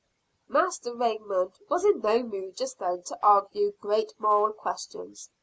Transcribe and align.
Master 0.47 0.95
Raymond 0.95 1.59
was 1.69 1.85
in 1.85 1.99
no 2.01 2.23
mood 2.23 2.57
just 2.57 2.79
then 2.79 3.03
to 3.03 3.19
argue 3.23 3.73
great 3.81 4.15
moral 4.19 4.51
questions. 4.51 5.29